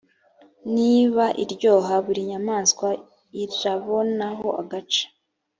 [0.75, 2.89] niba iryoha buri nyamaswa
[3.43, 5.03] irabonaho agace